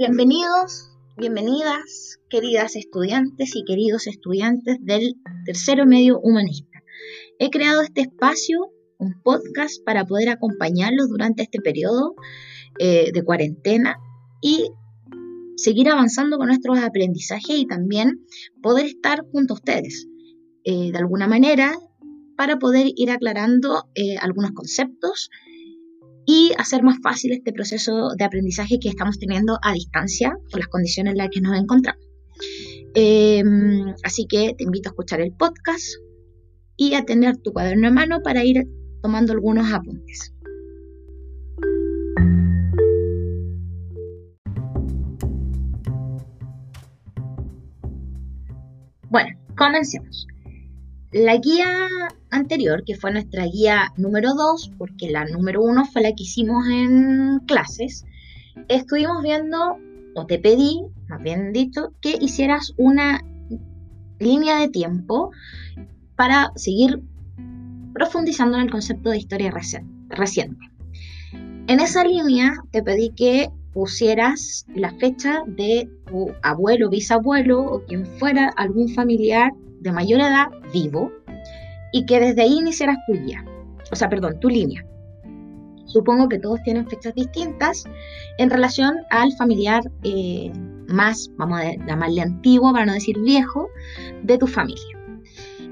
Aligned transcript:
Bienvenidos, 0.00 0.88
bienvenidas, 1.18 2.18
queridas 2.30 2.74
estudiantes 2.74 3.54
y 3.54 3.64
queridos 3.66 4.06
estudiantes 4.06 4.78
del 4.80 5.16
tercero 5.44 5.84
medio 5.84 6.18
humanista. 6.20 6.78
He 7.38 7.50
creado 7.50 7.82
este 7.82 8.00
espacio, 8.00 8.72
un 8.96 9.20
podcast, 9.22 9.84
para 9.84 10.06
poder 10.06 10.30
acompañarlos 10.30 11.10
durante 11.10 11.42
este 11.42 11.60
periodo 11.60 12.14
eh, 12.78 13.10
de 13.12 13.22
cuarentena 13.22 13.98
y 14.40 14.70
seguir 15.56 15.90
avanzando 15.90 16.38
con 16.38 16.46
nuestros 16.46 16.78
aprendizajes 16.78 17.58
y 17.58 17.66
también 17.66 18.24
poder 18.62 18.86
estar 18.86 19.20
junto 19.30 19.52
a 19.52 19.58
ustedes 19.58 20.06
eh, 20.64 20.92
de 20.92 20.98
alguna 20.98 21.28
manera 21.28 21.78
para 22.38 22.58
poder 22.58 22.86
ir 22.96 23.10
aclarando 23.10 23.84
eh, 23.94 24.16
algunos 24.16 24.52
conceptos 24.52 25.28
y 26.26 26.52
hacer 26.58 26.82
más 26.82 26.98
fácil 27.02 27.32
este 27.32 27.52
proceso 27.52 28.10
de 28.16 28.24
aprendizaje 28.24 28.78
que 28.80 28.88
estamos 28.88 29.18
teniendo 29.18 29.58
a 29.62 29.72
distancia 29.72 30.36
por 30.50 30.60
las 30.60 30.68
condiciones 30.68 31.12
en 31.12 31.18
las 31.18 31.28
que 31.30 31.40
nos 31.40 31.58
encontramos. 31.58 32.04
Em, 32.94 33.94
así 34.02 34.26
que 34.26 34.54
te 34.56 34.64
invito 34.64 34.88
a 34.88 34.92
escuchar 34.92 35.20
el 35.20 35.32
podcast 35.32 35.84
y 36.76 36.94
a 36.94 37.04
tener 37.04 37.36
tu 37.36 37.52
cuaderno 37.52 37.88
en 37.88 37.94
mano 37.94 38.20
para 38.22 38.44
ir 38.44 38.66
tomando 39.02 39.32
algunos 39.32 39.72
apuntes. 39.72 40.34
Bueno, 49.08 49.36
comencemos. 49.56 50.26
La 51.12 51.36
guía 51.36 51.88
anterior, 52.30 52.84
que 52.84 52.96
fue 52.96 53.12
nuestra 53.12 53.44
guía 53.46 53.92
número 53.96 54.34
2, 54.34 54.72
porque 54.78 55.10
la 55.10 55.24
número 55.24 55.62
1 55.62 55.84
fue 55.86 56.02
la 56.02 56.12
que 56.12 56.22
hicimos 56.22 56.66
en 56.68 57.40
clases, 57.46 58.04
estuvimos 58.68 59.22
viendo, 59.22 59.76
o 60.14 60.26
te 60.26 60.38
pedí, 60.38 60.82
más 61.08 61.22
bien 61.22 61.52
dicho, 61.52 61.92
que 62.00 62.16
hicieras 62.20 62.72
una 62.76 63.22
línea 64.18 64.58
de 64.58 64.68
tiempo 64.68 65.30
para 66.16 66.52
seguir 66.56 67.02
profundizando 67.94 68.56
en 68.56 68.64
el 68.64 68.70
concepto 68.70 69.10
de 69.10 69.18
historia 69.18 69.52
reciente. 70.08 70.70
En 71.66 71.80
esa 71.80 72.04
línea 72.04 72.52
te 72.70 72.82
pedí 72.82 73.10
que 73.10 73.50
pusieras 73.72 74.66
la 74.74 74.92
fecha 74.94 75.42
de 75.46 75.88
tu 76.06 76.32
abuelo, 76.42 76.90
bisabuelo 76.90 77.62
o 77.62 77.84
quien 77.84 78.06
fuera 78.18 78.52
algún 78.56 78.88
familiar 78.88 79.52
de 79.80 79.92
mayor 79.92 80.20
edad 80.20 80.48
vivo 80.72 81.12
y 81.92 82.06
que 82.06 82.20
desde 82.20 82.42
ahí 82.42 82.58
iniciaras 82.58 82.96
tu 83.06 83.14
guía, 83.14 83.44
o 83.90 83.96
sea, 83.96 84.08
perdón, 84.08 84.38
tu 84.40 84.48
línea. 84.48 84.84
Supongo 85.86 86.28
que 86.28 86.38
todos 86.38 86.62
tienen 86.62 86.88
fechas 86.88 87.14
distintas 87.14 87.84
en 88.38 88.48
relación 88.48 88.94
al 89.10 89.32
familiar 89.32 89.82
eh, 90.04 90.52
más, 90.86 91.30
vamos 91.36 91.60
a 91.60 91.72
llamarle 91.86 92.20
antiguo, 92.20 92.72
para 92.72 92.86
no 92.86 92.92
decir 92.94 93.18
viejo, 93.18 93.68
de 94.22 94.38
tu 94.38 94.46
familia. 94.46 94.98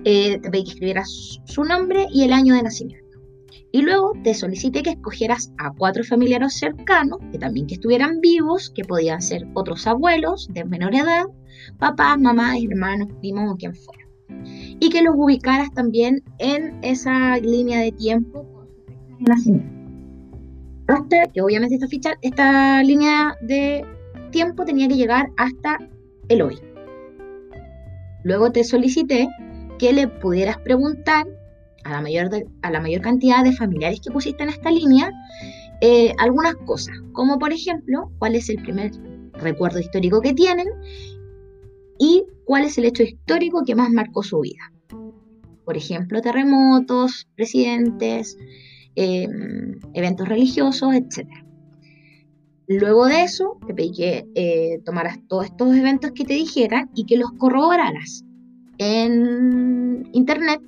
Eh, 0.05 0.39
te 0.41 0.51
pedí 0.51 0.65
que 0.65 0.71
escribieras 0.71 1.41
su 1.45 1.65
nombre 1.65 2.07
y 2.13 2.25
el 2.25 2.33
año 2.33 2.55
de 2.55 2.63
nacimiento. 2.63 3.07
Y 3.71 3.83
luego 3.83 4.13
te 4.25 4.33
solicité 4.35 4.83
que 4.83 4.91
escogieras 4.91 5.53
a 5.59 5.73
cuatro 5.73 6.03
familiares 6.03 6.59
cercanos, 6.59 7.19
que 7.31 7.39
también 7.39 7.67
que 7.67 7.75
estuvieran 7.75 8.21
vivos, 8.21 8.71
que 8.75 8.85
podían 8.85 9.21
ser 9.21 9.47
otros 9.55 9.87
abuelos 9.87 10.49
de 10.53 10.65
menor 10.65 10.95
edad, 10.95 11.27
papás, 11.79 12.19
mamás, 12.19 12.57
hermanos, 12.69 13.09
primos 13.21 13.53
o 13.53 13.57
quien 13.57 13.75
fuera. 13.75 14.08
Y 14.81 14.91
que 14.91 15.03
los 15.03 15.15
ubicaras 15.17 15.73
también 15.73 16.23
en 16.39 16.79
esa 16.83 17.37
línea 17.39 17.81
de 17.81 17.93
tiempo 17.93 18.45
con 18.53 18.69
nacimiento. 19.21 19.79
Que 21.35 21.43
obviamente 21.43 21.75
esta 21.75 21.89
ficha, 21.89 22.15
esta 22.23 22.83
línea 22.83 23.37
de 23.43 23.85
tiempo 24.31 24.65
tenía 24.65 24.89
que 24.89 24.97
llegar 24.97 25.31
hasta 25.37 25.79
el 26.29 26.43
hoy. 26.43 26.59
Luego 28.25 28.53
te 28.53 28.65
solicité 28.65 29.29
que 29.79 29.93
le 29.93 30.09
pudieras 30.09 30.59
preguntar 30.59 31.27
a 31.85 31.91
la 31.91 32.01
mayor, 32.01 32.31
a 32.63 32.71
la 32.71 32.81
mayor 32.81 33.01
cantidad 33.01 33.45
de 33.45 33.53
familiares 33.53 34.01
que 34.01 34.11
pusiste 34.11 34.43
en 34.43 34.51
esta 34.51 34.71
línea 34.71 35.11
eh, 35.81 36.13
algunas 36.19 36.55
cosas, 36.67 36.97
como 37.13 37.39
por 37.39 37.53
ejemplo, 37.53 38.11
cuál 38.19 38.35
es 38.35 38.49
el 38.49 38.61
primer 38.63 38.91
recuerdo 39.35 39.79
histórico 39.79 40.21
que 40.21 40.35
tienen 40.35 40.67
y 41.99 42.25
cuál 42.45 42.65
es 42.65 42.79
el 42.79 42.85
hecho 42.85 43.03
histórico 43.03 43.65
que 43.65 43.75
más 43.75 43.91
marcó 43.91 44.23
su 44.23 44.41
vida. 44.41 44.73
Por 45.65 45.77
ejemplo, 45.77 46.23
terremotos, 46.23 47.29
presidentes, 47.35 48.37
em, 48.95 49.79
eventos 49.95 50.29
religiosos, 50.29 50.95
etc. 50.95 51.29
Luego 52.67 53.07
de 53.07 53.23
eso, 53.23 53.59
te 53.67 53.75
pedí 53.75 53.93
que 53.93 54.27
eh, 54.35 54.81
tomaras 54.85 55.19
todos 55.29 55.47
estos 55.47 55.75
eventos 55.75 56.13
que 56.13 56.25
te 56.25 56.35
dijeran 56.35 56.91
y 56.95 57.05
que 57.05 57.17
los 57.17 57.33
corroboraras 57.33 58.25
en 58.79 60.09
internet 60.13 60.61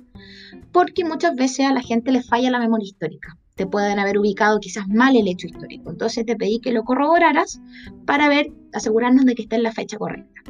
porque 0.71 1.03
muchas 1.03 1.35
veces 1.35 1.65
a 1.65 1.73
la 1.73 1.81
gente 1.81 2.11
le 2.11 2.23
falla 2.23 2.51
la 2.51 2.59
memoria 2.59 2.85
histórica. 2.85 3.37
Te 3.55 3.67
pueden 3.67 3.99
haber 3.99 4.17
ubicado 4.17 4.59
quizás 4.59 4.87
mal 4.87 5.15
el 5.15 5.27
hecho 5.27 5.47
histórico. 5.47 5.91
Entonces 5.91 6.25
te 6.25 6.35
pedí 6.35 6.59
que 6.59 6.71
lo 6.71 6.83
corroboraras 6.83 7.61
para 8.05 8.29
ver, 8.29 8.51
asegurarnos 8.73 9.25
de 9.25 9.35
que 9.35 9.43
esté 9.43 9.57
en 9.57 9.63
la 9.63 9.71
fecha 9.71 9.97
correcta. 9.97 10.41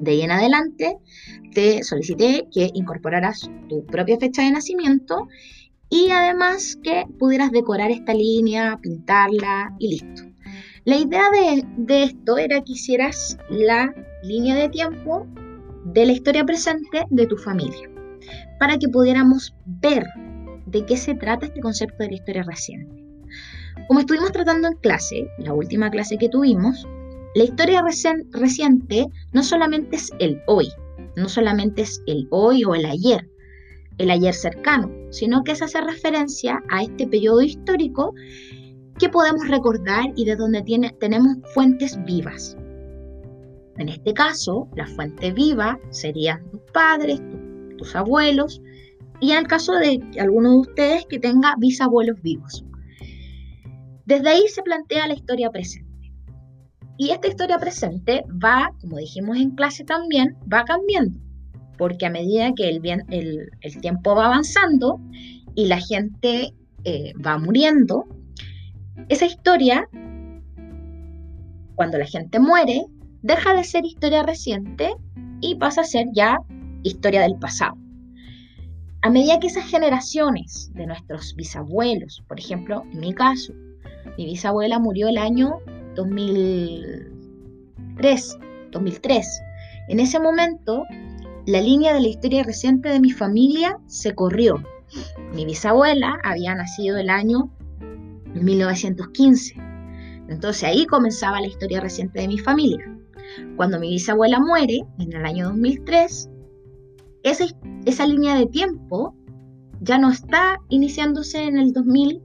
De 0.00 0.12
ahí 0.12 0.22
en 0.22 0.30
adelante 0.30 0.96
te 1.54 1.84
solicité 1.84 2.48
que 2.52 2.70
incorporaras 2.74 3.50
tu 3.68 3.84
propia 3.84 4.18
fecha 4.18 4.42
de 4.42 4.50
nacimiento 4.50 5.28
y 5.90 6.10
además 6.10 6.78
que 6.82 7.04
pudieras 7.18 7.50
decorar 7.50 7.90
esta 7.90 8.14
línea, 8.14 8.78
pintarla 8.80 9.74
y 9.78 9.90
listo. 9.90 10.22
La 10.84 10.96
idea 10.96 11.24
de, 11.30 11.64
de 11.76 12.02
esto 12.04 12.38
era 12.38 12.62
que 12.62 12.72
hicieras 12.72 13.36
la 13.50 13.94
línea 14.22 14.56
de 14.56 14.68
tiempo 14.70 15.26
de 15.84 16.06
la 16.06 16.12
historia 16.12 16.44
presente 16.44 17.04
de 17.10 17.26
tu 17.26 17.36
familia 17.36 17.90
para 18.58 18.78
que 18.78 18.88
pudiéramos 18.88 19.54
ver 19.66 20.04
de 20.66 20.86
qué 20.86 20.96
se 20.96 21.14
trata 21.14 21.46
este 21.46 21.60
concepto 21.60 21.96
de 21.98 22.10
la 22.10 22.14
historia 22.14 22.42
reciente. 22.42 23.04
Como 23.88 24.00
estuvimos 24.00 24.32
tratando 24.32 24.68
en 24.68 24.74
clase, 24.76 25.28
la 25.38 25.52
última 25.52 25.90
clase 25.90 26.16
que 26.16 26.28
tuvimos, 26.28 26.86
la 27.34 27.44
historia 27.44 27.84
reciente 28.32 29.06
no 29.32 29.42
solamente 29.44 29.96
es 29.96 30.12
el 30.18 30.40
hoy, 30.46 30.68
no 31.16 31.28
solamente 31.28 31.82
es 31.82 32.02
el 32.06 32.26
hoy 32.30 32.64
o 32.64 32.74
el 32.74 32.84
ayer, 32.84 33.28
el 33.98 34.10
ayer 34.10 34.34
cercano, 34.34 34.90
sino 35.10 35.44
que 35.44 35.52
es 35.52 35.62
hacer 35.62 35.84
referencia 35.84 36.60
a 36.68 36.82
este 36.82 37.06
periodo 37.06 37.42
histórico 37.42 38.14
que 38.98 39.08
podemos 39.08 39.46
recordar 39.48 40.12
y 40.16 40.24
de 40.24 40.36
donde 40.36 40.62
tiene, 40.62 40.90
tenemos 40.98 41.36
fuentes 41.54 42.02
vivas. 42.04 42.56
En 43.78 43.88
este 43.88 44.12
caso, 44.12 44.68
la 44.74 44.86
fuente 44.86 45.32
viva 45.32 45.78
serían 45.90 46.50
tus 46.50 46.60
padres, 46.72 47.20
tus 47.20 47.76
tus 47.78 47.96
abuelos 47.96 48.60
y 49.20 49.32
en 49.32 49.38
el 49.38 49.46
caso 49.46 49.74
de 49.74 50.00
alguno 50.18 50.50
de 50.50 50.58
ustedes 50.58 51.06
que 51.06 51.18
tenga 51.18 51.54
bisabuelos 51.58 52.20
vivos. 52.22 52.64
Desde 54.04 54.28
ahí 54.28 54.48
se 54.48 54.62
plantea 54.62 55.06
la 55.06 55.14
historia 55.14 55.50
presente. 55.50 55.89
Y 57.00 57.12
esta 57.12 57.28
historia 57.28 57.58
presente 57.58 58.24
va, 58.28 58.74
como 58.82 58.98
dijimos 58.98 59.38
en 59.38 59.52
clase 59.52 59.84
también, 59.84 60.36
va 60.52 60.66
cambiando, 60.66 61.18
porque 61.78 62.04
a 62.04 62.10
medida 62.10 62.52
que 62.54 62.68
el, 62.68 62.80
bien, 62.80 63.06
el, 63.08 63.48
tiempo 63.80 64.14
va 64.14 64.26
avanzando 64.26 65.00
y 65.54 65.64
la 65.64 65.80
gente 65.80 66.52
eh, 66.84 67.14
va 67.14 67.38
muriendo, 67.38 68.04
esa 69.08 69.24
historia, 69.24 69.88
cuando 71.74 71.96
la 71.96 72.04
gente 72.04 72.38
muere, 72.38 72.84
deja 73.22 73.54
de 73.54 73.64
ser 73.64 73.86
historia 73.86 74.22
reciente 74.22 74.94
y 75.40 75.54
pasa 75.54 75.80
a 75.80 75.84
ser 75.84 76.04
ya 76.12 76.36
historia 76.82 77.22
del 77.22 77.38
pasado. 77.38 77.78
A 79.00 79.08
medida 79.08 79.40
que 79.40 79.46
esas 79.46 79.64
generaciones 79.64 80.70
de 80.74 80.86
nuestros 80.86 81.34
bisabuelos, 81.34 82.22
por 82.28 82.38
ejemplo, 82.38 82.84
en 82.92 83.00
mi 83.00 83.14
caso, 83.14 83.54
mi 84.18 84.26
bisabuela 84.26 84.78
murió 84.78 85.08
el 85.08 85.16
año 85.16 85.60
2003, 86.00 88.38
2003. 88.70 89.42
En 89.88 90.00
ese 90.00 90.18
momento, 90.18 90.84
la 91.46 91.60
línea 91.60 91.92
de 91.94 92.00
la 92.00 92.08
historia 92.08 92.42
reciente 92.42 92.88
de 92.88 93.00
mi 93.00 93.10
familia 93.10 93.78
se 93.86 94.14
corrió. 94.14 94.62
Mi 95.34 95.44
bisabuela 95.44 96.18
había 96.24 96.54
nacido 96.54 96.96
el 96.98 97.10
año 97.10 97.50
1915. 98.34 99.54
Entonces 100.28 100.64
ahí 100.64 100.86
comenzaba 100.86 101.40
la 101.40 101.48
historia 101.48 101.80
reciente 101.80 102.20
de 102.20 102.28
mi 102.28 102.38
familia. 102.38 102.84
Cuando 103.56 103.78
mi 103.78 103.90
bisabuela 103.90 104.40
muere, 104.40 104.84
en 104.98 105.12
el 105.12 105.24
año 105.24 105.48
2003, 105.48 106.30
esa, 107.22 107.44
esa 107.84 108.06
línea 108.06 108.34
de 108.36 108.46
tiempo 108.46 109.14
ya 109.80 109.98
no 109.98 110.10
está 110.10 110.58
iniciándose 110.68 111.42
en 111.42 111.58
el 111.58 111.72
2000, 111.72 112.22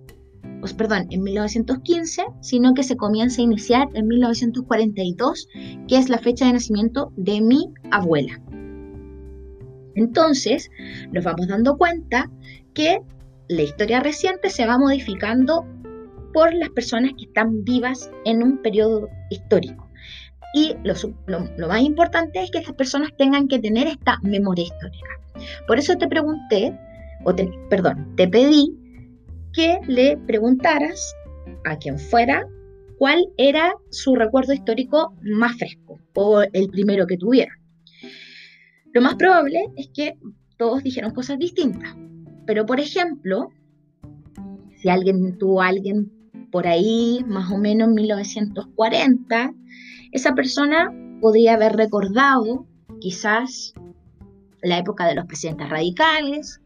pues, 0.65 0.73
perdón, 0.73 1.05
en 1.11 1.21
1915, 1.21 2.25
sino 2.41 2.73
que 2.73 2.81
se 2.81 2.97
comienza 2.97 3.39
a 3.39 3.43
iniciar 3.43 3.87
en 3.93 4.07
1942, 4.07 5.47
que 5.87 5.95
es 5.95 6.09
la 6.09 6.17
fecha 6.17 6.47
de 6.47 6.53
nacimiento 6.53 7.13
de 7.17 7.39
mi 7.39 7.71
abuela. 7.91 8.41
Entonces, 9.93 10.71
nos 11.11 11.23
vamos 11.23 11.49
dando 11.49 11.77
cuenta 11.77 12.31
que 12.73 12.97
la 13.47 13.61
historia 13.61 13.99
reciente 13.99 14.49
se 14.49 14.65
va 14.65 14.79
modificando 14.79 15.67
por 16.33 16.51
las 16.51 16.69
personas 16.69 17.11
que 17.15 17.25
están 17.25 17.63
vivas 17.63 18.09
en 18.25 18.41
un 18.41 18.57
periodo 18.63 19.07
histórico. 19.29 19.87
Y 20.55 20.73
lo, 20.83 21.67
más 21.67 21.81
importante 21.83 22.41
es 22.41 22.49
que 22.49 22.57
estas 22.57 22.73
personas 22.73 23.11
tengan 23.19 23.47
que 23.47 23.59
tener 23.59 23.85
esta 23.85 24.17
memoria 24.23 24.63
histórica. 24.63 25.09
Por 25.67 25.77
eso 25.77 25.95
te 25.95 26.07
pregunté, 26.07 26.75
o 27.23 27.35
perdón, 27.69 28.15
te 28.15 28.27
pedí 28.27 28.75
que 29.55 29.79
le 29.87 30.17
preguntaras 30.17 31.15
a 31.65 31.77
quien 31.77 31.97
fuera 31.97 32.45
cuál 32.97 33.25
era 33.37 33.73
su 33.89 34.15
recuerdo 34.15 34.53
histórico 34.53 35.15
más 35.21 35.57
fresco 35.57 35.99
o 36.13 36.41
el 36.41 36.69
primero 36.69 37.07
que 37.07 37.17
tuviera. 37.17 37.53
Lo 38.93 39.01
más 39.01 39.15
probable 39.15 39.65
es 39.75 39.89
que 39.93 40.17
todos 40.57 40.83
dijeron 40.83 41.11
cosas 41.13 41.37
distintas. 41.37 41.95
Pero, 42.45 42.65
por 42.65 42.79
ejemplo, 42.79 43.49
si 44.77 44.89
alguien 44.89 45.37
tuvo 45.37 45.61
a 45.61 45.67
alguien 45.67 46.11
por 46.51 46.67
ahí, 46.67 47.25
más 47.27 47.51
o 47.51 47.57
menos 47.57 47.89
en 47.89 47.95
1940, 47.95 49.53
esa 50.11 50.33
persona 50.33 50.93
podría 51.19 51.55
haber 51.55 51.73
recordado 51.73 52.65
quizás 53.01 53.73
la 54.61 54.77
época 54.77 55.07
de 55.07 55.15
los 55.15 55.25
presidentes 55.25 55.69
radicales, 55.69 56.61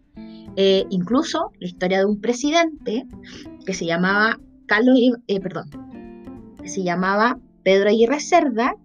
eh, 0.55 0.85
incluso 0.89 1.51
la 1.59 1.67
historia 1.67 1.99
de 1.99 2.05
un 2.05 2.19
presidente 2.21 3.05
que 3.65 3.73
se 3.73 3.85
llamaba 3.85 4.39
Carlos, 4.65 4.97
eh, 5.27 5.39
perdón, 5.39 5.69
que 6.61 6.69
se 6.69 6.83
llamaba 6.83 7.39
Pedro 7.63 7.89
Aguirre 7.89 8.19
Cerda, 8.19 8.75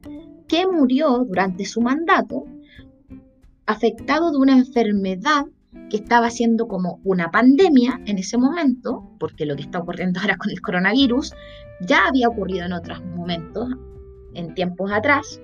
que 0.48 0.66
murió 0.66 1.24
durante 1.26 1.64
su 1.64 1.80
mandato 1.80 2.44
afectado 3.66 4.30
de 4.30 4.38
una 4.38 4.56
enfermedad 4.56 5.46
que 5.90 5.96
estaba 5.96 6.30
siendo 6.30 6.68
como 6.68 7.00
una 7.04 7.30
pandemia 7.30 8.00
en 8.06 8.18
ese 8.18 8.38
momento, 8.38 9.10
porque 9.18 9.46
lo 9.46 9.56
que 9.56 9.62
está 9.62 9.78
ocurriendo 9.78 10.20
ahora 10.22 10.36
con 10.36 10.50
el 10.50 10.60
coronavirus 10.60 11.32
ya 11.80 12.06
había 12.06 12.28
ocurrido 12.28 12.66
en 12.66 12.72
otros 12.72 13.02
momentos, 13.04 13.68
en 14.34 14.54
tiempos 14.54 14.92
atrás, 14.92 15.40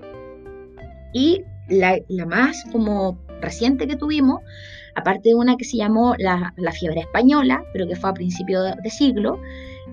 y 1.13 1.43
la, 1.69 1.97
más 2.25 2.63
como 2.71 3.19
reciente 3.41 3.87
que 3.87 3.95
tuvimos, 3.95 4.41
aparte 4.95 5.29
de 5.29 5.35
una 5.35 5.55
que 5.55 5.65
se 5.65 5.77
llamó 5.77 6.15
la, 6.17 6.53
fiebre 6.79 7.01
española, 7.01 7.63
pero 7.73 7.87
que 7.87 7.95
fue 7.95 8.09
a 8.09 8.13
principios 8.13 8.63
de, 8.83 8.89
siglo, 8.89 9.39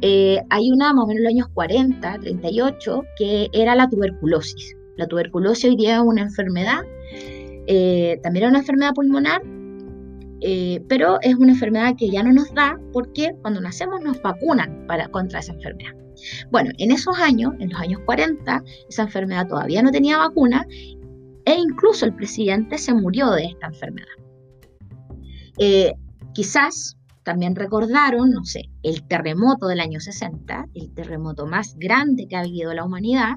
eh, 0.01 0.41
hay 0.51 0.71
una 0.71 0.93
más 0.93 1.05
o 1.05 1.07
menos 1.07 1.19
en 1.19 1.25
los 1.25 1.33
años 1.33 1.49
40, 1.55 2.19
38, 2.21 3.03
que 3.17 3.49
era 3.53 3.75
la 3.75 3.89
tuberculosis. 3.89 4.77
La 4.97 5.07
tuberculosis 5.07 5.71
hoy 5.71 5.77
día 5.77 5.97
es 5.97 6.03
una 6.03 6.23
enfermedad, 6.23 6.81
eh, 7.67 8.19
también 8.23 8.45
era 8.45 8.51
una 8.51 8.61
enfermedad 8.61 8.93
pulmonar, 8.95 9.43
eh, 10.41 10.81
pero 10.89 11.19
es 11.23 11.35
una 11.35 11.53
enfermedad 11.53 11.95
que 11.97 12.11
ya 12.11 12.23
no 12.23 12.33
nos 12.33 12.53
da 12.55 12.79
porque 12.93 13.35
cuando 13.43 13.61
nacemos 13.61 14.01
nos 14.03 14.23
vacunan 14.23 14.87
para, 14.87 15.09
contra 15.09 15.41
esa 15.41 15.53
enfermedad. 15.53 15.93
Bueno, 16.51 16.71
en 16.79 16.91
esos 16.91 17.19
años, 17.19 17.55
en 17.61 17.71
los 17.71 17.81
años 17.81 18.01
40, 18.05 18.63
esa 18.89 19.03
enfermedad 19.03 19.47
todavía 19.47 19.83
no 19.83 19.91
tenía 19.91 20.19
vacuna 20.19 20.67
e 21.45 21.55
incluso 21.55 22.05
el 22.05 22.15
presidente 22.15 22.79
se 22.79 22.95
murió 22.95 23.31
de 23.31 23.47
esta 23.47 23.67
enfermedad. 23.67 24.09
Eh, 25.59 25.93
quizás 26.35 26.97
también 27.25 27.57
recordaron, 27.57 28.31
no 28.31 28.45
sé, 28.45 28.71
el 28.83 29.07
terremoto 29.07 29.67
del 29.67 29.81
año 29.81 30.01
60, 30.01 30.67
el 30.75 30.95
terremoto 30.95 31.47
más 31.47 31.75
grande 31.77 32.27
que 32.29 32.37
ha 32.37 32.43
vivido 32.43 32.73
la 32.73 32.85
humanidad, 32.85 33.37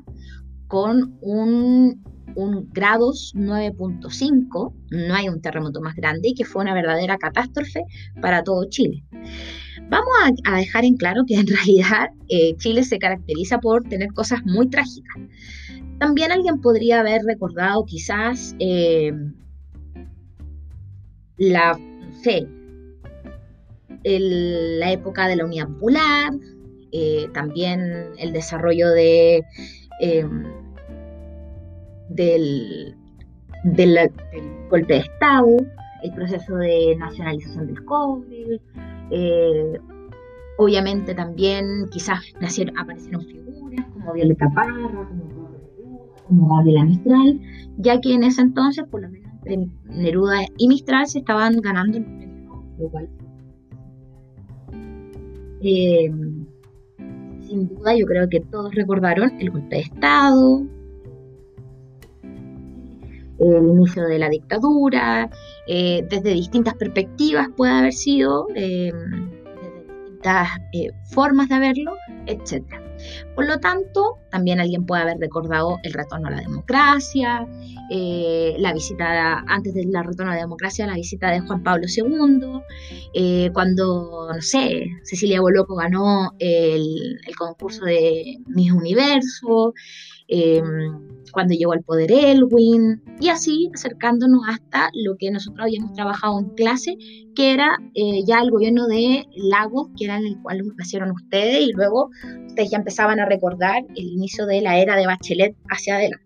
con 0.67 1.17
un 1.21 2.01
un 2.35 2.69
grados 2.71 3.33
9.5, 3.35 4.73
no 4.91 5.13
hay 5.13 5.29
un 5.29 5.41
terremoto 5.41 5.81
más 5.81 5.95
grande 5.95 6.29
y 6.29 6.33
que 6.33 6.45
fue 6.45 6.61
una 6.61 6.73
verdadera 6.73 7.17
catástrofe 7.17 7.83
para 8.21 8.43
todo 8.43 8.65
Chile. 8.69 9.03
Vamos 9.89 10.09
a, 10.45 10.57
dejar 10.57 10.85
en 10.85 10.95
claro 10.95 11.23
que 11.27 11.35
en 11.35 11.47
realidad 11.47 12.09
eh, 12.29 12.55
Chile 12.57 12.83
se 12.83 12.99
caracteriza 12.99 13.59
por 13.59 13.83
tener 13.83 14.09
cosas 14.13 14.41
muy 14.45 14.69
trágicas. 14.69 15.17
También 15.99 16.31
alguien 16.31 16.61
podría 16.61 17.01
haber 17.01 17.23
recordado 17.23 17.85
quizás 17.85 18.55
eh, 18.59 19.11
la, 21.37 21.77
la 24.03 24.91
época 24.91 25.27
de 25.27 25.35
la 25.35 25.45
Unidad 25.45 25.67
Popular, 25.67 26.31
eh, 26.91 27.27
también 27.33 28.07
el 28.17 28.33
desarrollo 28.33 28.89
de 28.89 29.43
del, 32.15 32.95
del, 33.63 34.11
golpe 34.69 34.93
de 34.93 34.99
Estado, 34.99 35.57
el 36.03 36.13
proceso 36.13 36.55
de 36.55 36.95
nacionalización 36.97 37.67
del 37.67 37.85
cobre, 37.85 38.59
eh, 39.11 39.79
obviamente 40.57 41.13
también 41.13 41.87
quizás 41.91 42.21
nacieron, 42.39 42.77
aparecieron 42.77 43.25
figuras 43.25 43.85
como 43.93 44.13
Violeta 44.13 44.49
Parra, 44.53 44.89
como, 44.91 45.49
como 46.27 46.55
Gabriela 46.55 46.85
Mistral, 46.85 47.39
ya 47.77 47.99
que 47.99 48.13
en 48.13 48.23
ese 48.23 48.41
entonces, 48.41 48.85
por 48.89 49.01
lo 49.01 49.09
menos 49.09 49.30
Neruda 49.85 50.45
y 50.57 50.67
Mistral 50.67 51.07
se 51.07 51.19
estaban 51.19 51.61
ganando 51.61 51.97
el 51.97 52.05
premio, 52.05 52.63
lo 52.77 52.89
cual 52.89 53.09
eh, 55.63 56.11
sin 57.41 57.67
duda 57.67 57.95
yo 57.95 58.05
creo 58.05 58.29
que 58.29 58.39
todos 58.39 58.73
recordaron 58.73 59.39
el 59.39 59.51
golpe 59.51 59.75
de 59.75 59.81
Estado, 59.81 60.63
el 63.41 63.67
inicio 63.67 64.03
de 64.03 64.19
la 64.19 64.29
dictadura, 64.29 65.29
eh, 65.67 66.05
desde 66.09 66.33
distintas 66.33 66.75
perspectivas 66.75 67.47
puede 67.55 67.73
haber 67.73 67.93
sido, 67.93 68.47
eh, 68.55 68.91
desde 68.93 70.01
distintas 70.05 70.49
eh, 70.73 70.91
formas 71.11 71.49
de 71.49 71.59
verlo, 71.59 71.93
etc. 72.27 72.63
Por 73.35 73.47
lo 73.47 73.59
tanto, 73.59 74.19
también 74.31 74.59
alguien 74.59 74.85
puede 74.85 75.03
haber 75.03 75.17
recordado 75.17 75.77
el 75.83 75.93
retorno 75.93 76.27
a 76.27 76.31
la 76.31 76.39
democracia, 76.39 77.47
la 77.89 78.73
visita, 78.73 79.43
antes 79.47 79.73
del 79.73 79.93
retorno 79.93 80.31
a 80.31 80.35
la 80.35 80.41
democracia, 80.41 80.87
la 80.87 80.95
visita 80.95 81.29
de 81.29 81.41
Juan 81.41 81.61
Pablo 81.61 81.85
II, 81.87 83.51
cuando, 83.53 84.29
no 84.33 84.41
sé, 84.41 84.85
Cecilia 85.03 85.41
Boloco 85.41 85.75
ganó 85.75 86.31
el, 86.39 87.19
el 87.27 87.35
concurso 87.35 87.85
de 87.85 88.37
Mis 88.47 88.71
Universo, 88.71 89.73
cuando 91.31 91.53
llegó 91.53 91.73
al 91.73 91.83
poder 91.83 92.11
Elwin, 92.11 93.01
y 93.19 93.29
así 93.29 93.69
acercándonos 93.73 94.41
hasta 94.47 94.89
lo 94.93 95.15
que 95.17 95.31
nosotros 95.31 95.65
habíamos 95.65 95.93
trabajado 95.93 96.39
en 96.39 96.49
clase, 96.49 96.97
que 97.35 97.53
era 97.53 97.77
eh, 97.95 98.23
ya 98.25 98.41
el 98.41 98.51
gobierno 98.51 98.87
de 98.87 99.25
Lagos, 99.35 99.89
que 99.97 100.05
era 100.05 100.17
en 100.17 100.25
el 100.25 100.41
cual 100.41 100.61
nacieron 100.77 101.11
ustedes, 101.11 101.61
y 101.61 101.71
luego 101.73 102.09
ustedes 102.47 102.71
ya 102.71 102.77
empezaban 102.77 103.19
a 103.19 103.25
recordar 103.25 103.83
el 103.95 104.17
inicio 104.21 104.45
de 104.45 104.61
la 104.61 104.77
era 104.77 104.95
de 104.95 105.07
Bachelet 105.07 105.55
hacia 105.69 105.95
adelante. 105.95 106.25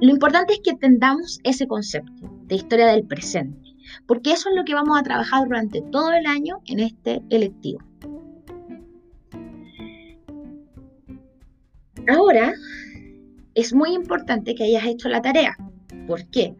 Lo 0.00 0.10
importante 0.10 0.52
es 0.52 0.60
que 0.60 0.70
entendamos 0.70 1.40
ese 1.44 1.66
concepto 1.66 2.30
de 2.46 2.56
historia 2.56 2.88
del 2.88 3.06
presente, 3.06 3.70
porque 4.06 4.32
eso 4.32 4.50
es 4.50 4.56
lo 4.56 4.64
que 4.64 4.74
vamos 4.74 4.98
a 4.98 5.02
trabajar 5.02 5.44
durante 5.46 5.80
todo 5.80 6.12
el 6.12 6.26
año 6.26 6.60
en 6.66 6.80
este 6.80 7.22
electivo. 7.30 7.80
Ahora, 12.06 12.52
es 13.54 13.72
muy 13.72 13.94
importante 13.94 14.54
que 14.54 14.64
hayas 14.64 14.84
hecho 14.84 15.08
la 15.08 15.22
tarea. 15.22 15.56
¿Por 16.06 16.28
qué? 16.28 16.54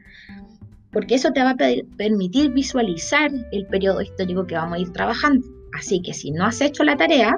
Porque 0.90 1.16
eso 1.16 1.32
te 1.32 1.42
va 1.42 1.50
a 1.50 1.56
permitir 1.98 2.52
visualizar 2.52 3.30
el 3.52 3.66
periodo 3.66 4.00
histórico 4.00 4.46
que 4.46 4.54
vamos 4.54 4.78
a 4.78 4.80
ir 4.80 4.90
trabajando. 4.92 5.46
Así 5.76 6.00
que 6.00 6.14
si 6.14 6.30
no 6.30 6.46
has 6.46 6.60
hecho 6.62 6.84
la 6.84 6.96
tarea, 6.96 7.36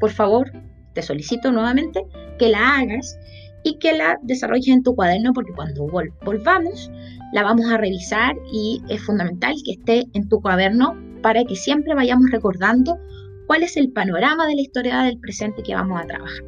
por 0.00 0.10
favor, 0.10 0.50
te 0.94 1.02
solicito 1.02 1.52
nuevamente 1.52 2.04
que 2.38 2.48
la 2.48 2.78
hagas 2.78 3.18
y 3.62 3.78
que 3.78 3.92
la 3.92 4.18
desarrolles 4.22 4.68
en 4.68 4.82
tu 4.82 4.94
cuaderno 4.94 5.32
porque 5.32 5.52
cuando 5.52 5.86
volvamos 5.86 6.90
la 7.32 7.42
vamos 7.42 7.66
a 7.66 7.76
revisar 7.76 8.36
y 8.52 8.80
es 8.88 9.02
fundamental 9.04 9.54
que 9.64 9.72
esté 9.72 10.04
en 10.14 10.28
tu 10.28 10.40
cuaderno 10.40 10.96
para 11.22 11.44
que 11.44 11.56
siempre 11.56 11.94
vayamos 11.94 12.30
recordando 12.30 12.98
cuál 13.46 13.62
es 13.62 13.76
el 13.76 13.90
panorama 13.92 14.46
de 14.46 14.54
la 14.54 14.60
historia 14.60 15.02
del 15.02 15.18
presente 15.18 15.62
que 15.62 15.74
vamos 15.74 16.00
a 16.00 16.06
trabajar. 16.06 16.44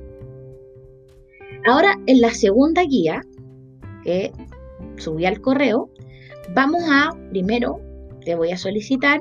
Ahora, 1.66 1.94
en 2.06 2.20
la 2.20 2.30
segunda 2.30 2.82
guía 2.84 3.22
que 4.04 4.32
subí 4.96 5.26
al 5.26 5.40
correo, 5.40 5.90
vamos 6.54 6.82
a, 6.88 7.10
primero, 7.30 7.80
te 8.24 8.34
voy 8.34 8.50
a 8.50 8.56
solicitar 8.56 9.20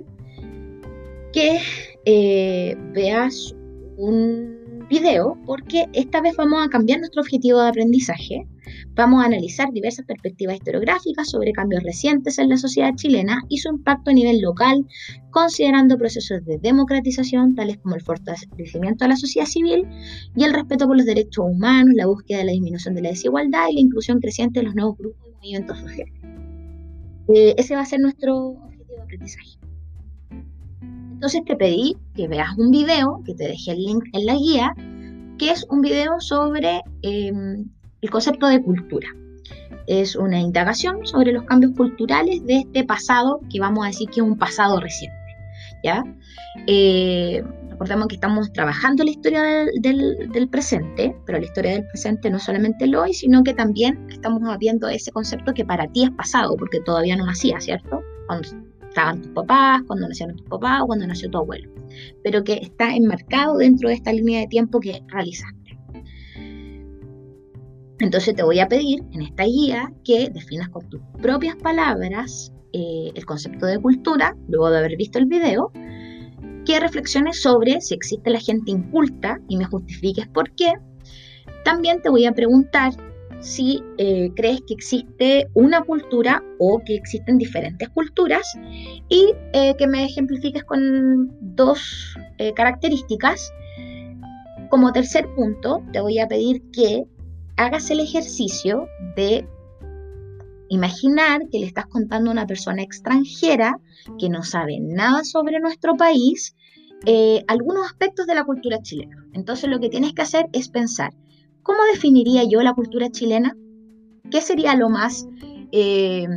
que 1.33 1.59
eh, 2.05 2.75
veas 2.93 3.55
un 3.99 4.85
video 4.89 5.37
porque 5.45 5.85
esta 5.93 6.21
vez 6.21 6.35
vamos 6.35 6.65
a 6.65 6.69
cambiar 6.69 6.99
nuestro 6.99 7.21
objetivo 7.21 7.61
de 7.61 7.69
aprendizaje 7.69 8.47
Vamos 8.95 9.23
a 9.23 9.27
analizar 9.27 9.71
diversas 9.71 10.05
perspectivas 10.05 10.55
historiográficas 10.55 11.29
sobre 11.29 11.53
cambios 11.53 11.83
recientes 11.83 12.37
en 12.37 12.49
la 12.49 12.57
sociedad 12.57 12.93
chilena 12.95 13.41
y 13.49 13.57
su 13.57 13.69
impacto 13.69 14.11
a 14.11 14.13
nivel 14.13 14.41
local, 14.41 14.85
considerando 15.31 15.97
procesos 15.97 16.43
de 16.45 16.57
democratización 16.57 17.55
tales 17.55 17.77
como 17.77 17.95
el 17.95 18.01
fortalecimiento 18.01 19.05
de 19.05 19.09
la 19.09 19.15
sociedad 19.15 19.47
civil 19.47 19.87
y 20.35 20.43
el 20.43 20.53
respeto 20.53 20.87
por 20.87 20.97
los 20.97 21.05
derechos 21.05 21.45
humanos, 21.45 21.93
la 21.95 22.07
búsqueda 22.07 22.39
de 22.39 22.45
la 22.45 22.51
disminución 22.51 22.95
de 22.95 23.01
la 23.01 23.09
desigualdad 23.09 23.69
y 23.69 23.75
la 23.75 23.81
inclusión 23.81 24.19
creciente 24.19 24.59
de 24.59 24.65
los 24.65 24.75
nuevos 24.75 24.97
grupos 24.97 25.27
y 25.27 25.35
movimientos 25.35 25.79
sociales. 25.79 26.13
Eh, 27.29 27.55
ese 27.57 27.75
va 27.75 27.81
a 27.81 27.85
ser 27.85 27.99
nuestro 27.99 28.35
objetivo 28.35 28.95
de 28.95 29.01
aprendizaje. 29.01 29.58
Entonces 31.19 31.43
te 31.43 31.57
pedí 31.57 31.97
que 32.15 32.29
veas 32.29 32.57
un 32.57 32.71
video, 32.71 33.21
que 33.25 33.35
te 33.35 33.43
dejé 33.43 33.71
el 33.71 33.83
link 33.83 34.05
en 34.13 34.25
la 34.25 34.35
guía, 34.35 34.73
que 35.37 35.51
es 35.51 35.65
un 35.69 35.81
video 35.81 36.17
sobre 36.21 36.81
em, 37.01 37.65
el 37.99 38.09
concepto 38.09 38.47
de 38.47 38.63
cultura. 38.63 39.09
Es 39.85 40.15
una 40.15 40.39
indagación 40.39 41.05
sobre 41.05 41.33
los 41.33 41.43
cambios 41.43 41.73
culturales 41.75 42.45
de 42.45 42.59
este 42.59 42.85
pasado, 42.85 43.41
que 43.51 43.59
vamos 43.59 43.83
a 43.83 43.87
decir 43.87 44.07
que 44.07 44.21
es 44.21 44.25
un 44.25 44.37
pasado 44.37 44.79
reciente. 44.79 45.17
¿ya? 45.83 46.05
Eh, 46.67 47.43
recordemos 47.69 48.07
que 48.07 48.15
estamos 48.15 48.53
trabajando 48.53 49.03
la 49.03 49.11
historia 49.11 49.43
del, 49.81 50.47
presente, 50.49 51.13
pero 51.25 51.37
la 51.37 51.43
historia 51.43 51.71
del 51.73 51.85
presente 51.87 52.29
no 52.29 52.39
solamente 52.39 52.85
el 52.85 52.95
hoy, 52.95 53.13
sino 53.13 53.43
que 53.43 53.53
también 53.53 54.07
estamos 54.09 54.41
viendo 54.57 54.87
ese 54.87 55.11
concepto 55.11 55.53
que 55.53 55.65
para 55.65 55.85
ti 55.87 56.05
es 56.05 56.11
pasado, 56.11 56.55
porque 56.55 56.79
todavía 56.85 57.17
no 57.17 57.25
nacía, 57.25 57.59
¿cierto? 57.59 57.99
Cuando 58.25 58.47
estaban 58.99 59.21
tus 59.21 59.31
papás, 59.31 59.81
cuando 59.87 60.07
nacieron 60.07 60.35
tus 60.35 60.47
papás 60.47 60.81
o 60.81 60.87
cuando 60.87 61.07
nació 61.07 61.29
tu 61.29 61.37
abuelo, 61.37 61.71
pero 62.23 62.43
que 62.43 62.53
está 62.53 62.93
enmarcado 62.93 63.57
dentro 63.57 63.87
de 63.87 63.95
esta 63.95 64.11
línea 64.11 64.41
de 64.41 64.47
tiempo 64.47 64.79
que 64.79 65.01
realizaste. 65.07 65.79
Entonces 67.99 68.35
te 68.35 68.43
voy 68.43 68.59
a 68.59 68.67
pedir 68.67 69.03
en 69.11 69.21
esta 69.21 69.43
guía 69.43 69.91
que 70.03 70.29
definas 70.29 70.69
con 70.69 70.87
tus 70.89 71.01
propias 71.21 71.55
palabras 71.57 72.53
eh, 72.73 73.11
el 73.13 73.25
concepto 73.25 73.65
de 73.65 73.79
cultura, 73.79 74.35
luego 74.47 74.69
de 74.69 74.79
haber 74.79 74.97
visto 74.97 75.17
el 75.17 75.25
video, 75.25 75.71
que 76.65 76.79
reflexiones 76.79 77.41
sobre 77.41 77.81
si 77.81 77.93
existe 77.93 78.29
la 78.29 78.39
gente 78.39 78.71
inculta 78.71 79.39
y 79.47 79.57
me 79.57 79.65
justifiques 79.65 80.27
por 80.27 80.51
qué. 80.55 80.73
También 81.63 82.01
te 82.01 82.09
voy 82.09 82.25
a 82.25 82.31
preguntar 82.31 82.93
si 83.41 83.81
eh, 83.97 84.31
crees 84.35 84.61
que 84.61 84.73
existe 84.73 85.47
una 85.53 85.81
cultura 85.81 86.43
o 86.59 86.81
que 86.85 86.95
existen 86.95 87.37
diferentes 87.37 87.89
culturas 87.89 88.45
y 89.07 89.33
eh, 89.53 89.75
que 89.77 89.87
me 89.87 90.05
ejemplifiques 90.05 90.63
con 90.63 91.29
dos 91.41 92.15
características. 92.55 93.51
Como 94.69 94.93
tercer 94.93 95.27
punto, 95.35 95.83
te 95.91 95.99
voy 95.99 96.19
a 96.19 96.27
pedir 96.27 96.61
que 96.71 97.03
hagas 97.57 97.91
el 97.91 97.99
ejercicio 97.99 98.87
de 99.15 99.45
imaginar 100.69 101.41
que 101.51 101.59
le 101.59 101.65
estás 101.65 101.87
contando 101.87 102.29
a 102.29 102.33
una 102.33 102.47
persona 102.47 102.81
extranjera 102.81 103.79
que 104.17 104.29
no 104.29 104.43
sabe 104.43 104.79
nada 104.79 105.23
sobre 105.23 105.59
nuestro 105.59 105.97
país 105.97 106.55
eh, 107.05 107.43
algunos 107.47 107.85
aspectos 107.85 108.27
de 108.27 108.35
la 108.35 108.43
cultura 108.43 108.81
chilena. 108.81 109.25
Entonces 109.33 109.69
lo 109.69 109.79
que 109.79 109.89
tienes 109.89 110.13
que 110.13 110.21
hacer 110.21 110.47
es 110.53 110.69
pensar, 110.69 111.13
¿cómo 111.69 111.83
definiría 111.93 112.45
yo 112.45 112.63
la 112.63 112.73
cultura 112.73 113.11
chilena? 113.11 113.55
¿Qué 114.31 114.41
sería 114.41 114.75
lo 114.75 114.89
más 114.89 115.27
eh, 115.71 116.27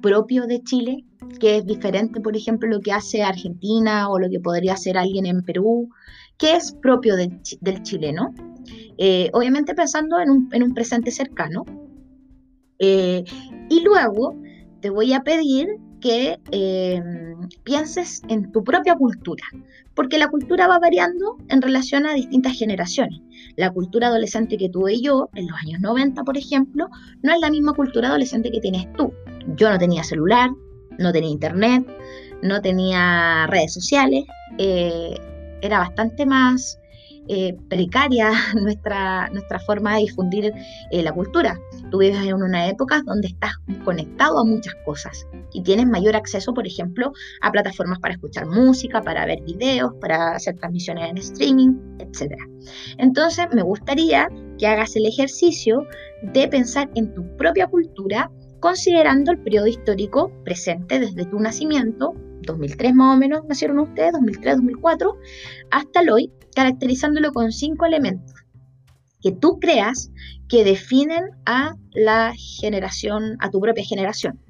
propio 0.00 0.46
de 0.46 0.62
Chile? 0.62 1.04
¿Qué 1.40 1.56
es 1.56 1.66
diferente, 1.66 2.20
por 2.20 2.36
ejemplo, 2.36 2.68
lo 2.68 2.78
que 2.78 2.92
hace 2.92 3.24
Argentina 3.24 4.08
o 4.08 4.20
lo 4.20 4.30
que 4.30 4.38
podría 4.38 4.74
hacer 4.74 4.96
alguien 4.96 5.26
en 5.26 5.42
Perú? 5.42 5.88
¿Qué 6.38 6.54
es 6.54 6.70
propio 6.70 7.16
del 7.16 7.82
chileno? 7.82 8.32
Eh, 8.96 9.28
obviamente 9.32 9.74
pensando 9.74 10.20
en 10.20 10.62
un, 10.62 10.72
presente 10.72 11.10
cercano. 11.10 11.64
Eh, 12.78 13.24
y 13.68 13.80
luego 13.80 14.36
te 14.80 14.90
voy 14.90 15.14
a 15.14 15.24
pedir 15.24 15.66
que 16.00 16.38
em, 16.50 17.48
pienses 17.64 18.22
en 18.28 18.50
tu 18.52 18.64
propia 18.64 18.96
cultura, 18.96 19.44
porque 19.94 20.18
la 20.18 20.28
cultura 20.28 20.66
va 20.66 20.78
variando 20.78 21.36
en 21.48 21.62
relación 21.62 22.06
a 22.06 22.14
distintas 22.14 22.58
generaciones. 22.58 23.20
La 23.56 23.70
cultura 23.70 24.08
adolescente 24.08 24.56
que 24.56 24.68
tuve 24.68 25.00
yo 25.00 25.28
en 25.34 25.46
los 25.46 25.58
años 25.58 25.80
90, 25.80 26.24
por 26.24 26.36
ejemplo, 26.36 26.88
no 27.22 27.32
es 27.32 27.40
la 27.40 27.50
misma 27.50 27.74
cultura 27.74 28.08
adolescente 28.08 28.50
que 28.50 28.60
tienes 28.60 28.90
tú. 28.94 29.12
Yo 29.56 29.70
no 29.70 29.78
tenía 29.78 30.02
celular, 30.04 30.50
no 30.98 31.12
tenía 31.12 31.30
internet, 31.30 31.86
no 32.42 32.60
tenía 32.60 33.46
redes 33.48 33.72
sociales, 33.72 34.24
eh, 34.58 35.14
era 35.62 35.78
bastante 35.78 36.24
más 36.26 36.78
eh, 37.28 37.56
precaria 37.68 38.32
nuestra, 38.60 39.28
nuestra 39.30 39.60
forma 39.60 39.94
de 39.94 40.00
difundir 40.00 40.52
eh, 40.90 41.02
la 41.02 41.12
cultura. 41.12 41.58
Tú 41.90 41.98
vives 41.98 42.26
en 42.26 42.34
una 42.34 42.68
época 42.68 43.02
donde 43.04 43.28
estás 43.28 43.52
conectado 43.84 44.38
a 44.38 44.44
muchas 44.44 44.74
cosas 44.84 45.26
y 45.52 45.62
tienes 45.62 45.86
mayor 45.86 46.16
acceso, 46.16 46.52
por 46.54 46.66
ejemplo, 46.66 47.12
a 47.40 47.50
plataformas 47.50 47.98
para 47.98 48.14
escuchar 48.14 48.46
música, 48.46 49.02
para 49.02 49.26
ver 49.26 49.40
videos, 49.42 49.92
para 50.00 50.32
hacer 50.32 50.56
transmisiones 50.56 51.10
en 51.10 51.18
streaming, 51.18 51.74
etc. 51.98 52.34
Entonces, 52.98 53.46
me 53.52 53.62
gustaría 53.62 54.28
que 54.58 54.66
hagas 54.66 54.96
el 54.96 55.06
ejercicio 55.06 55.86
de 56.22 56.48
pensar 56.48 56.90
en 56.94 57.14
tu 57.14 57.36
propia 57.36 57.66
cultura 57.66 58.30
considerando 58.60 59.32
el 59.32 59.38
periodo 59.38 59.66
histórico 59.66 60.30
presente 60.44 61.00
desde 61.00 61.24
tu 61.24 61.40
nacimiento 61.40 62.14
2003 62.46 62.94
más 62.94 63.16
o 63.16 63.18
menos 63.18 63.44
nacieron 63.48 63.78
ustedes, 63.80 64.12
2003, 64.12 64.56
2004, 64.56 65.14
hasta 65.70 66.00
el 66.00 66.10
hoy, 66.10 66.32
caracterizándolo 66.54 67.32
con 67.32 67.52
cinco 67.52 67.86
elementos 67.86 68.34
que 69.22 69.32
tú 69.32 69.58
creas 69.60 70.10
que 70.48 70.64
definen 70.64 71.24
a 71.46 71.76
la 71.92 72.32
generación, 72.60 73.36
a 73.40 73.50
tu 73.50 73.60
propia 73.60 73.84
generación. 73.84 74.40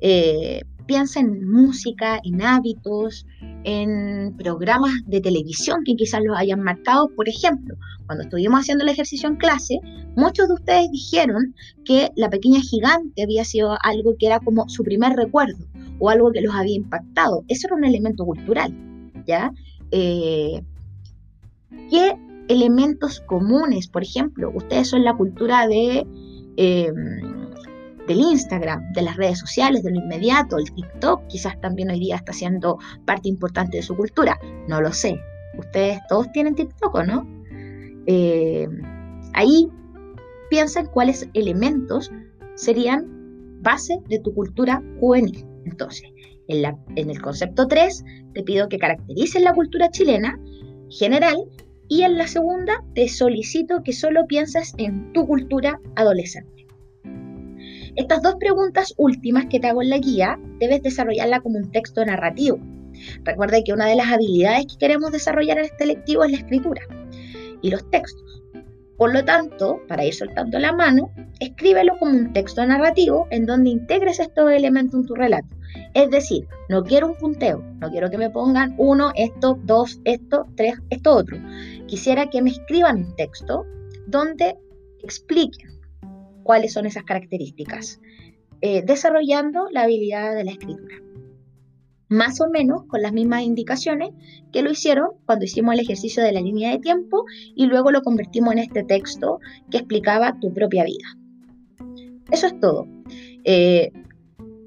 Eh, 0.00 0.62
piensa 0.86 1.20
en 1.20 1.48
música, 1.48 2.20
en 2.24 2.42
hábitos, 2.42 3.24
en 3.64 4.36
programas 4.36 4.92
de 5.06 5.20
televisión 5.20 5.84
que 5.84 5.94
quizás 5.94 6.20
los 6.24 6.36
hayan 6.36 6.62
marcado. 6.62 7.08
Por 7.14 7.28
ejemplo, 7.28 7.76
cuando 8.06 8.24
estuvimos 8.24 8.60
haciendo 8.60 8.82
el 8.82 8.90
ejercicio 8.90 9.28
en 9.28 9.36
clase, 9.36 9.78
muchos 10.16 10.48
de 10.48 10.54
ustedes 10.54 10.90
dijeron 10.90 11.54
que 11.84 12.10
la 12.16 12.28
pequeña 12.28 12.60
gigante 12.60 13.22
había 13.22 13.44
sido 13.44 13.76
algo 13.82 14.16
que 14.18 14.26
era 14.26 14.40
como 14.40 14.68
su 14.68 14.82
primer 14.82 15.12
recuerdo 15.12 15.64
o 16.00 16.10
algo 16.10 16.32
que 16.32 16.40
los 16.40 16.54
había 16.54 16.74
impactado. 16.74 17.44
Eso 17.46 17.68
era 17.68 17.76
un 17.76 17.84
elemento 17.84 18.24
cultural, 18.24 18.74
¿ya? 19.26 19.52
Eh, 19.92 20.62
¿Qué 21.88 22.16
elementos 22.48 23.20
comunes, 23.20 23.86
por 23.86 24.02
ejemplo, 24.02 24.50
ustedes 24.52 24.88
son 24.88 25.04
la 25.04 25.14
cultura 25.14 25.68
de, 25.68 26.04
em, 26.56 27.39
del 28.06 28.20
Instagram, 28.20 28.92
de 28.92 29.02
las 29.02 29.16
redes 29.16 29.38
sociales, 29.38 29.82
de 29.82 29.90
lo 29.90 29.96
inmediato, 29.96 30.58
el 30.58 30.72
TikTok 30.72 31.26
quizás 31.28 31.60
también 31.60 31.90
hoy 31.90 32.00
día 32.00 32.16
está 32.16 32.32
siendo 32.32 32.78
parte 33.04 33.28
importante 33.28 33.78
de 33.78 33.82
su 33.82 33.96
cultura, 33.96 34.38
no 34.68 34.80
lo 34.80 34.92
sé. 34.92 35.20
Ustedes 35.58 35.98
todos 36.08 36.30
tienen 36.32 36.54
TikTok, 36.54 36.94
¿o 36.94 37.02
no? 37.02 37.26
Eh, 38.06 38.68
ahí 39.34 39.68
piensa 40.48 40.80
en 40.80 40.86
cuáles 40.86 41.28
elementos 41.34 42.10
serían 42.54 43.06
base 43.62 44.00
de 44.08 44.18
tu 44.18 44.34
cultura 44.34 44.82
juvenil. 44.98 45.46
Entonces, 45.64 46.08
en, 46.48 46.62
la, 46.62 46.76
en 46.96 47.10
el 47.10 47.20
concepto 47.20 47.68
3 47.68 48.04
te 48.34 48.42
pido 48.42 48.68
que 48.68 48.78
caracterices 48.78 49.42
la 49.42 49.54
cultura 49.54 49.90
chilena 49.90 50.38
general 50.90 51.36
y 51.88 52.02
en 52.02 52.18
la 52.18 52.26
segunda 52.26 52.84
te 52.94 53.08
solicito 53.08 53.82
que 53.82 53.92
solo 53.92 54.26
pienses 54.26 54.74
en 54.78 55.12
tu 55.12 55.26
cultura 55.26 55.80
adolescente. 55.96 56.59
Estas 57.96 58.22
dos 58.22 58.36
preguntas 58.36 58.94
últimas 58.96 59.46
que 59.46 59.58
te 59.58 59.66
hago 59.66 59.82
en 59.82 59.90
la 59.90 59.98
guía 59.98 60.38
debes 60.58 60.82
desarrollarla 60.82 61.40
como 61.40 61.58
un 61.58 61.70
texto 61.70 62.04
narrativo. 62.04 62.58
Recuerda 63.24 63.62
que 63.64 63.72
una 63.72 63.86
de 63.86 63.96
las 63.96 64.12
habilidades 64.12 64.66
que 64.66 64.78
queremos 64.78 65.10
desarrollar 65.10 65.58
en 65.58 65.64
este 65.64 65.86
lectivo 65.86 66.24
es 66.24 66.32
la 66.32 66.38
escritura 66.38 66.82
y 67.62 67.70
los 67.70 67.88
textos. 67.90 68.42
Por 68.96 69.14
lo 69.14 69.24
tanto, 69.24 69.80
para 69.88 70.04
ir 70.04 70.14
soltando 70.14 70.58
la 70.58 70.72
mano, 70.72 71.10
escríbelo 71.40 71.98
como 71.98 72.12
un 72.12 72.32
texto 72.32 72.64
narrativo 72.64 73.26
en 73.30 73.46
donde 73.46 73.70
integres 73.70 74.20
estos 74.20 74.50
elementos 74.52 75.00
en 75.00 75.06
tu 75.06 75.14
relato. 75.14 75.48
Es 75.94 76.10
decir, 76.10 76.46
no 76.68 76.84
quiero 76.84 77.08
un 77.08 77.16
punteo, 77.16 77.64
no 77.80 77.90
quiero 77.90 78.10
que 78.10 78.18
me 78.18 78.30
pongan 78.30 78.74
uno, 78.76 79.10
esto, 79.16 79.58
dos, 79.64 80.00
esto, 80.04 80.46
tres, 80.54 80.74
esto, 80.90 81.16
otro. 81.16 81.38
Quisiera 81.86 82.28
que 82.28 82.42
me 82.42 82.50
escriban 82.50 82.98
un 82.98 83.16
texto 83.16 83.64
donde 84.06 84.56
expliquen 85.02 85.79
cuáles 86.42 86.72
son 86.72 86.86
esas 86.86 87.04
características, 87.04 88.00
eh, 88.60 88.82
desarrollando 88.84 89.68
la 89.70 89.82
habilidad 89.82 90.34
de 90.34 90.44
la 90.44 90.52
escritura 90.52 90.96
más 92.10 92.38
o 92.40 92.50
menos 92.50 92.82
con 92.88 93.02
las 93.02 93.12
mismas 93.12 93.42
indicaciones 93.42 94.10
que 94.52 94.62
lo 94.62 94.72
hicieron 94.72 95.10
cuando 95.26 95.44
hicimos 95.44 95.74
el 95.74 95.80
ejercicio 95.80 96.24
de 96.24 96.32
la 96.32 96.40
línea 96.40 96.72
de 96.72 96.80
tiempo 96.80 97.24
y 97.54 97.66
luego 97.66 97.92
lo 97.92 98.02
convertimos 98.02 98.52
en 98.52 98.58
este 98.58 98.82
texto 98.82 99.38
que 99.70 99.76
explicaba 99.78 100.36
tu 100.40 100.52
propia 100.52 100.84
vida. 100.84 101.06
Eso 102.32 102.48
es 102.48 102.58
todo. 102.58 102.88
Eh, 103.44 103.92